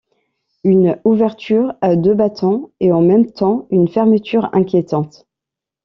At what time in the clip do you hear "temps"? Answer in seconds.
3.31-3.67